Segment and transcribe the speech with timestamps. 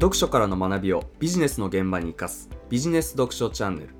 [0.00, 3.90] 読書からの学びをビジネスの現場に生かすビジネス読書チャンネル。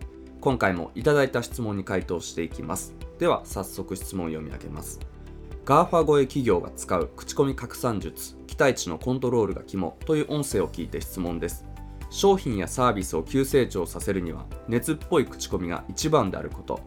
[0.40, 2.94] 今回もいただいた質問に回答していきます。
[3.18, 4.98] では早速質問を読み上げます。
[5.66, 11.66] GAFA 超え企業が使う口コミ拡散術期待値のコントロールが肝という音声を聞いて質問です。
[12.08, 16.80] 商品やサービスを急成長させるには熱っぽい口コミが一番であること。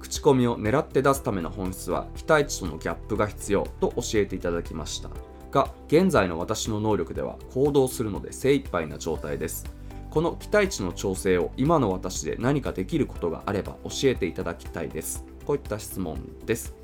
[0.00, 5.10] 口コミを狙って出すための本質は期待値とのギャップが必要と教えていただきました。
[5.54, 9.64] が現在の私の能力では行動するので精一杯な状態です。
[10.10, 15.24] この期待値の調整を今の私で何かできることがあれば教えていただきたいです。
[15.46, 16.74] こういった質問です。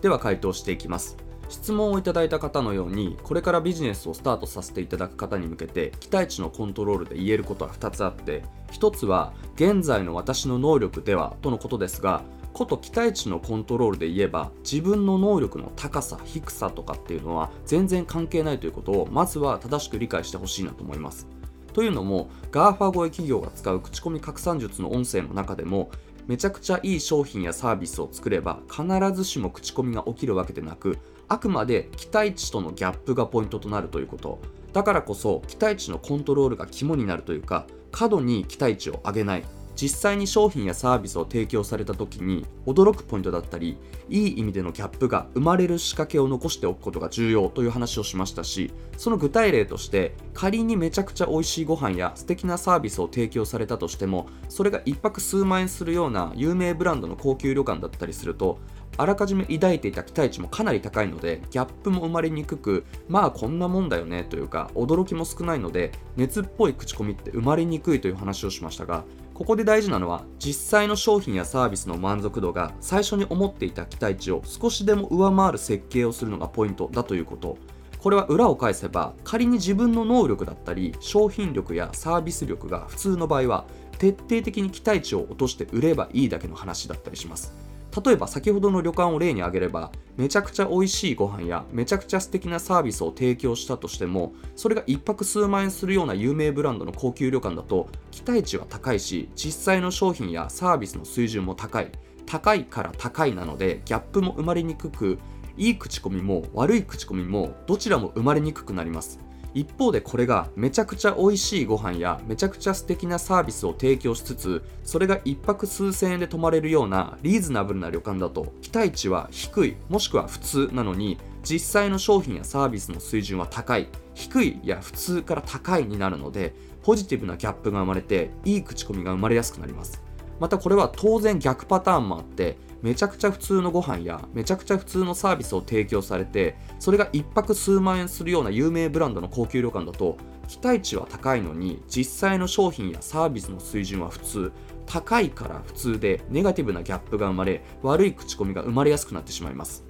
[0.00, 1.16] では回答していきます。
[1.48, 21.26] 質問をいただいた方のようにこれからビジネスをスタートさせていただく方に向けて期待値のコントロールで言えることは2つあって1つは現在の私の能力ではとのことですがこと期待値のコントロールで言えば自分の能力の高さ低さとかっていうのは全然関係ないということをまずは正しく理解してほしいなと思います。
[21.72, 25.90] というのも GAFA 超え企業が使う口コミ拡散術の音声の中でも
[26.26, 30.98] めちゃくちゃいい商品やサービスを作れば必ずしも口コミが起きるわけでなく
[31.28, 34.38] あくまで期待値とのギャップがポイントとなるということ。
[34.72, 39.44] だからこそ期待値のコントロールが肝になるというか過度に期待値を上げない。
[39.74, 58.58] 実際に商品やサービスを提供された時に驚くポイントだったりいい意味でのギャップが生まれる仕掛けを残しておくことが重要という話をしましたしその具体例として仮にめちゃくちゃ美味しいご飯や素敵なサービスを提供されたとしてもそれが1泊数万円するような有名ブランドの高級旅館だったりすると
[58.98, 69.04] あらかじめ抱いていた期待値もかなり高いのでギャップも生まれにくくまあこんなもんだよねというか驚きも少ないので熱っぽい口コミって生まれにくいという話をしましたが
[69.34, 77.56] ここで大事なのは実際の商品やサービスの満足度が最初に思っていた期待値を少しでも上回る設計をするのがポイントだということ。
[77.98, 83.64] これは裏を返せば仮に自分の能力だったり商品力やサービス力が普通の場合は
[83.98, 87.61] 徹底的に期待値を落として売ればいいだけの話だったりします。
[88.04, 101.92] 例えば先ほどの旅館を例に挙げればめちゃくちゃ美味しいご飯やめちゃくちゃ素敵なサービスを提供したとしてもそれが1泊数万円するような有名ブランドの高級旅館だと期待値は高いし実際の商品やサービスの水準も高い。
[102.24, 105.18] 高いから高いなのでギャップも生まれにくく
[105.56, 109.18] いい口コミも悪い口コミもどちらも生まれにくくなります。
[109.54, 130.02] 一方でこれがめちゃくちゃ美味しいご飯やめちゃくちゃ素敵なサービスを提供しつつそれが1泊数千円で泊まれるようなリーズナブルな旅館だと期待値は低いもしくは普通なのに実際の商品やサービスの水準は高い低いや普通から高いになるのでポジティブなギャップが生まれていい口コミが生まれやすくなります。
[130.40, 144.52] またこれは当然逆パターンもあってめちゃくちゃ普通のご飯やめちゃくちゃ普通のサービスを提供されてそれが1泊数万円するような有名ブランドの高級旅館だと期待値は高いのに実際の商品やサービスの水準は普通
[144.86, 149.84] 高いから普通でネガティブなギャップが生まれ悪い口コミが生まれやすくなってしまいます。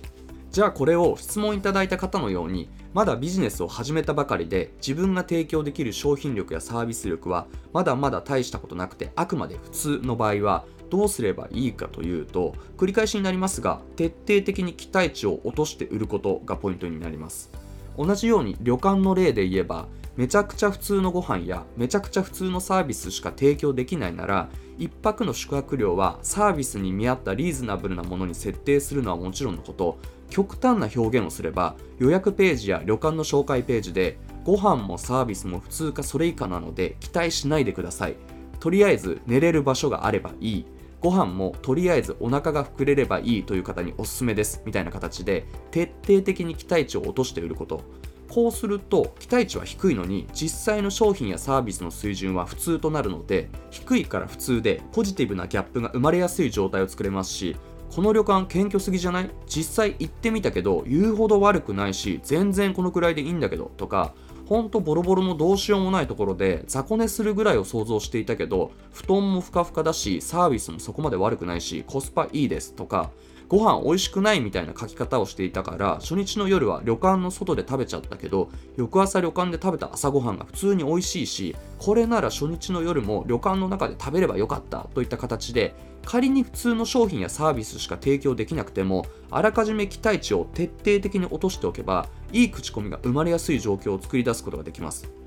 [0.52, 17.50] じゃあこれを質問いただいた方のようにまだビジネスを始めたばかりで自分が提供できる商品力やサービス力はまだまだ大したことなくてあくまで普通の場合はどうすればいいかというと繰り返しになりますが徹底的に期待値を落として売ることがポイントになります。
[17.96, 29.98] 同じように旅館の例で言えばめちゃくちゃ普通のご飯やめちゃくちゃ普通のサービスしか提供できないなら1泊の宿泊料はサービスに見合ったリーズナブルなものに設定するのはもちろんのこと
[30.28, 38.16] 極端な表現をすれば予約ページや旅館の紹介ページでご飯もサービスも普通かそれ以下なので期待しないでください。
[38.60, 40.66] とりあえず寝れる場所があればいい。
[41.02, 44.62] ご飯もとりあえずお腹が膨れればいいという方におすすめです。
[44.64, 47.82] みたいな形で徹底的に期待値を落として売ること。
[48.30, 57.56] こうすると期待値は低いのに実際の商品やサービスの水準は普通となるので低いから普通でポジティブなギャップが生まれやすい状態を作れますし
[57.94, 59.30] この旅館謙虚すぎじゃない？
[59.46, 64.14] 実際行ってみたけど言うほど悪くないし全然このくらいでいいんだけどとか
[64.52, 73.08] ほんとボロボロのどうしようもないところで雑魚寝するぐらいを想像していたけど布団もふかふかだしサービスもそこまで悪くないしコスパいいですとか
[73.48, 85.74] ご飯美味しくないみたいな書き方をしていたから初日の夜は旅館の外で食べちゃったけど翌朝旅館で食べた朝ごはんが普通に美味しいしこれなら初日の夜も旅館の中で食べればよかったといった形で
[86.04, 95.21] 仮に普通の商品やサービスしか提供できなくてもあらかじめ期待値を徹底的に落としておけばいい口コミが生まれやすい状況を作り出すことができます。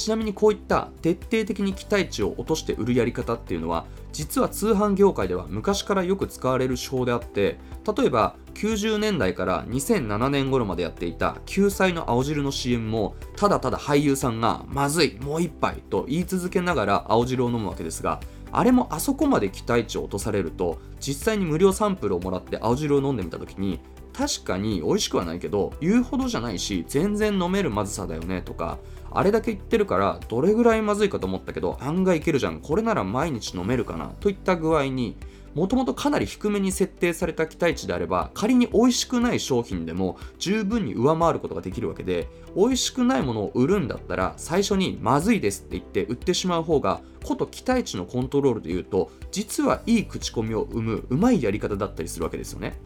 [0.00, 7.58] ちなみにこういった徹底的に期待値を落として売るやり方っていうのは実は通販業界では昔からよく使われる手法であって
[7.96, 18.20] 例えば90年代から2007年頃までやっていた救済の青汁の CM もただただ俳優さんがまずいもう一杯と言い続けながら青汁を飲むわけですが
[18.52, 23.80] あれもあそこまで期待値を落とされると実際に無料サンプルをもらって青汁を飲んでみた時に
[24.12, 28.78] 確かに美味しくはないけど言うほどじゃないし全然飲めるまずさだよねとか
[29.12, 35.16] あれだけ言ってるからどれぐらいまずいかと思ったけど案外いけるじゃんこれなら毎日飲めるかなといった具合に
[35.54, 52.78] もともとかなり低めに設定された期待値であれば仮に美味しくない商品でも十分に上回ることができるわけで美味しくないものを売るんだったら最初にまずいですって言って売ってしまう方がこと期待値のコントロールで言うと実はいい口コミを生むうまいやり方だったりするわけですよね。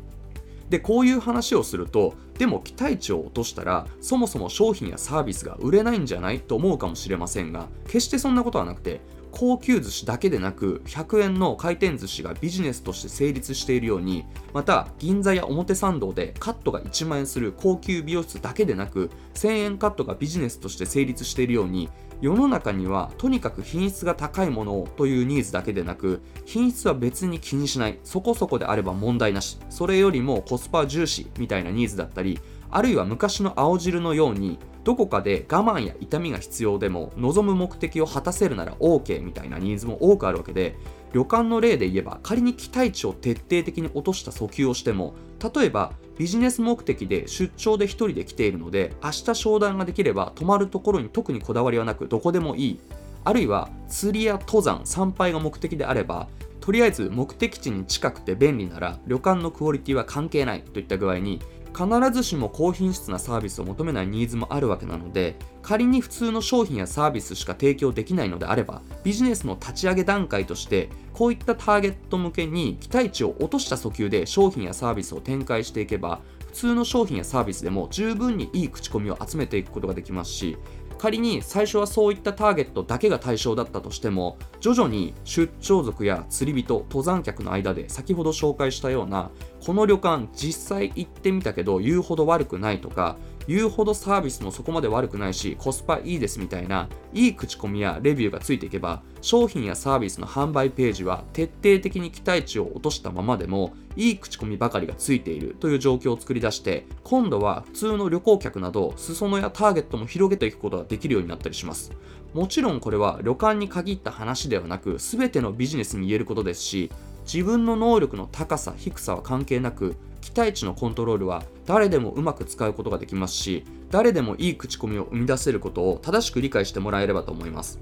[0.74, 6.40] でこういう話をするとでも期待値を落としたらそもそも商品やサービスが売れないんじゃない？
[6.40, 9.00] と思うかもしれませんが決してそんなことはなくて
[9.30, 21.88] 高級寿司だけでなく100円の回転寿司がビジネスとして成立しているようにまた銀座や表参道でカットが1万円する高級美容室だけでなく1000円カットがビジネスとして成立しているように
[22.24, 27.98] 世の中にはとにかく品質が高いものをというニーズだけでなく品質は別に気にしない。
[28.02, 29.58] そこそこであれば問題なし。
[29.68, 32.40] それよりもコスパ重視みたいなニーズだったり
[32.70, 40.76] あるいは昔の青汁のようにどこかで我慢や痛みが必要でも望む目的を果たせるなら OK みたいなニーズも多くあるわけで
[41.12, 45.14] 旅館の例で言えば仮に期待値を徹底的に落とした訴求をしても
[45.54, 52.80] 例えばビジネス目的で出張で1人で来ているので明日商談ができれば泊まるところに特にこだわりはなくどこでもいい。
[53.24, 56.28] あるいは釣りや登山参拝が目的であれば
[56.60, 61.40] とりあえず目的地に近くて便利なら旅館のクオリティは関係ないといった具合に
[61.74, 80.56] 必ずしも高品質なサービスを求めないニーズもあるわけなので仮に普通の商品やサービスしか提供できないのであればビジネスの立ち上げ段階としてこういったターゲット向けに期待値を落とした訴求で商品やサービスを展開していけば普通の商品やサービスでも十分にいい口コミを集めていくことができますし
[81.04, 89.30] 仮に最初はそういったターゲットだけが対象だったとしても徐々に出張族や釣り人登山客の間で先ほど紹介したような
[89.66, 111.92] この旅館実際行ってみたけど言うほど悪くないとか言うほどサービスもそこまで悪くないしコスパいいですみたいないい口コミやレビューがついていけば商品やサービスの販売ページは徹底的に期待値を落としたままでもいい口コミばかりがついているという状況を作り出して今度は普通の旅行客など裾野やターゲットも広げていくことができるようになったりします。
[112.34, 116.90] もちろんこれは旅館に限った話ではなく全てのビジネスに言えることですし
[117.24, 127.78] 自分の能力の高さ低さは関係なく期待値のコントロールは誰でもうまく使うことができますし誰でもいい口コミを生み出せることを正しく理解してもらえればと思います。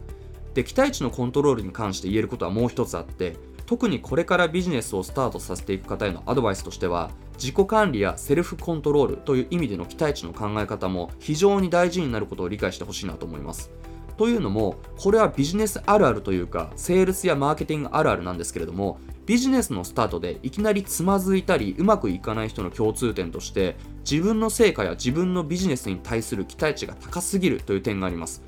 [0.52, 13.70] で期待値のコントロールに関して言えることはもう一つあって特にこれからビジネスをスタートさせていく方へのアドバイスとしては自己管理やセルフコントロールという意味での期待値の考え方も非常に大事になることを理解してほしいなと思います。
[14.16, 23.76] というのもこれはビジネスあるあるというかセールスやマーケティングあるあるなんですけれどもビジネスのスタートでいきなりつまずいたりうまくいかない人の共通点として
[24.08, 28.42] 自分の成果や自分のビジネスに対する期待値が高すぎるという点があります。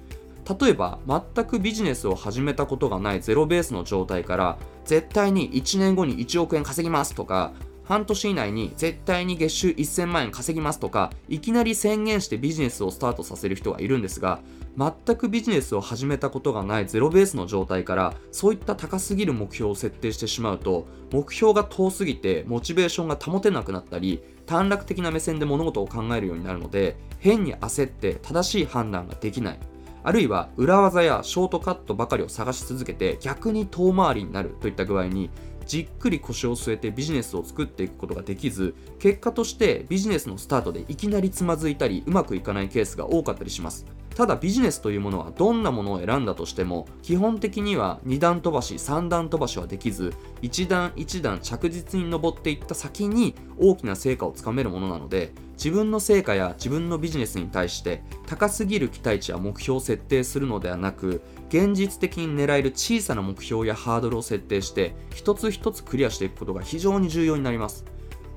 [0.61, 14.41] 例えば全くビジネスを始めたことがないゼロベースの状態から絶対に1年後に1億円稼ぎますとか半年以内に絶対に月収1000万円稼ぎますとかいきなり宣言してビジネスをスタートさせる人がいるんですが
[14.77, 29.58] 全くビジネスを始めたことがないゼロベースの状態からそういった高すぎる目標を設定してしまうと目標が遠すぎてモチベーションが保てなくなったり短絡的な目線で物事を考えるようになるので変に焦って正しい判断ができない。
[30.06, 35.31] あるいは裏技やショートカットばかりを探し続けて逆に遠回りになるといった具合に
[35.67, 43.87] じっくり腰を据えてビジネスを作っていくことができず結果としてビジネスのスタートでいきなりつまずいたりうまくいかないケースが多かったりします。
[44.15, 67.85] ただビジネスというものはどんなものを選んだとしても基本的には2段飛ばし3段飛ばしはできず1段1段着実に登っていった先に大きな成果をつかめるものなので自分の成果や自分のビジネスに対して高すぎる期待値や目標を設定するのではなく現実的に狙える小さな目標やハードルを設定して一つ一つクリアしていくことが非常に重要になります。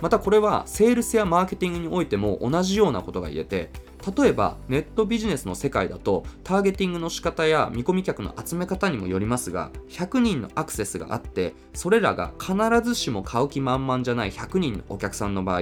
[0.02, 3.70] またこれはセールスやマーケティングにおいても同じようなことが言えて
[4.16, 15.62] 例えばネットビジネスの世界だとターゲティングの仕方や見込み客の集め方にもよりますが100人のアクセスがあってそれらが必ずしも買う気満々じゃない100人のお客さんの場合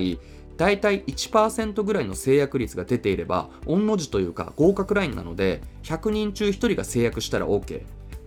[0.58, 7.84] 大体1%ぐらいの制約率が出ていれば御の字というか合格ラインなので100人中1人が制約したら OK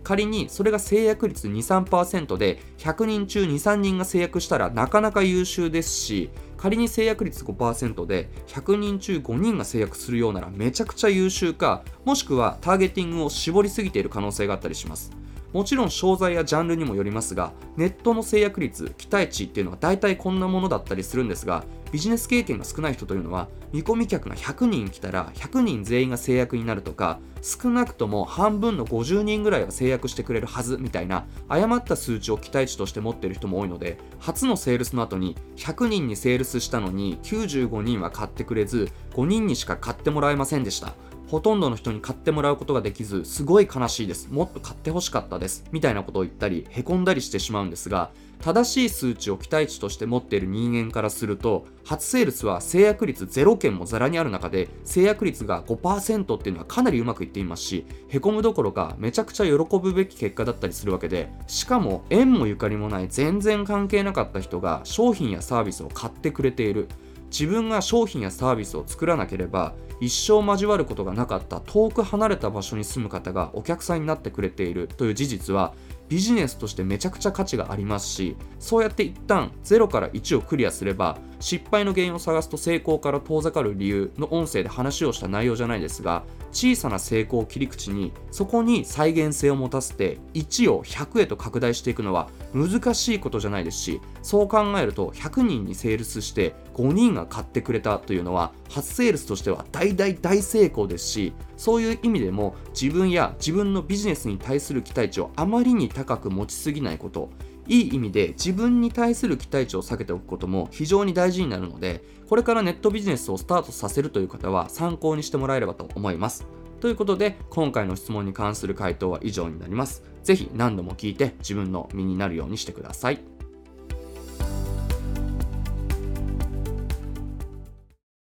[0.09, 15.11] 仮にそれが制約率23%で100人中23人が制約したらなかなか優秀ですし仮に制約率5%で100人中5人が制約するようならめちゃくちゃ優秀かもしくはターゲティングを絞りすぎている可能性があったりします。
[15.53, 40.93] もちろん商材やジャンルにもよりますがネットの制約率期待値っていうのは大体こんなものだったりするんですがビジネス経験が少ない人というのは見込み客が100人来たら100人全員が制約になるとか少なくとも半分の50人ぐらいは制約してくれるはずみたいな誤った数値を期待値として持っている人も多いので初のセールスの後に100人にセールスしたのに95人は買ってくれず5人にしか買ってもらえませんでした。
[41.29, 44.29] ほとんどの人に買ってもらうことができず、すごい悲しいです。
[44.31, 45.63] もっと買ってほしかったです。
[45.71, 48.09] みたいなことを言ったり、へこんだりしてしまうんですが、
[48.39, 66.87] 正しい数値を期待値として持っている人間からすると、初セールスは制約率0件もザラにある中で、制約率が5%っていうのはかなりうまくいっていますし、へこむどころかめちゃくちゃ喜ぶべき結果だったりするわけで、しかも縁もゆかりもない全然関係なかった人が商品やサービスを買ってくれている。
[67.29, 75.73] 自分が商品やサービスを作らなければ一生交わることがなかった遠く離れた場所に住む方がお客さんになってくれているという事実は
[76.07, 107.29] ビジネスとしてめちゃくちゃ価値がありますしそうやって一旦0から1をクリアすれば失敗の原因を探すと成功から遠ざかる理由の音声で話をした内容じゃないですが小さな成功を切り口にそこに再現性を持たせて1を100へと拡大していくのは難しいことじゃないですしそう考えると100人にセールスして5人が買ってくれたというのは初セールスとしては大大大成功ですしそういう意味でも自分や自分のビジネスに対する期待値をあまりに高く持ちすぎないこと。
[107.69, 116.45] いい意味で自分に対する期待値を下げておくことも非常に大事になるのでこれからネットビジネスをスタートさせるという方は参考にしてもらえればと思います。
[116.79, 120.03] ということで今回の質問に関する回答は以上になります。
[120.23, 123.28] 是非何度も聞いて自分の身になるようにしてください。